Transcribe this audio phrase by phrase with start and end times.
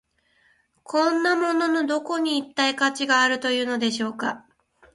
[0.81, 4.47] こんなもののどこに、一体価値があるというのでしょうか。